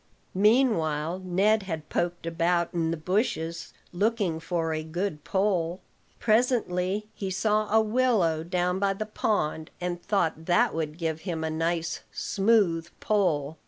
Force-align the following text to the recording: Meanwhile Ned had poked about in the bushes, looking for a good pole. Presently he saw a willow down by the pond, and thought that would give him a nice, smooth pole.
Meanwhile 0.33 1.19
Ned 1.19 1.61
had 1.61 1.87
poked 1.89 2.25
about 2.25 2.73
in 2.73 2.89
the 2.89 2.97
bushes, 2.97 3.71
looking 3.93 4.39
for 4.39 4.73
a 4.73 4.81
good 4.81 5.23
pole. 5.23 5.79
Presently 6.17 7.07
he 7.13 7.29
saw 7.29 7.69
a 7.69 7.81
willow 7.81 8.43
down 8.43 8.79
by 8.79 8.93
the 8.95 9.05
pond, 9.05 9.69
and 9.79 10.01
thought 10.01 10.47
that 10.47 10.73
would 10.73 10.97
give 10.97 11.21
him 11.21 11.43
a 11.43 11.51
nice, 11.51 12.01
smooth 12.11 12.87
pole. 12.99 13.59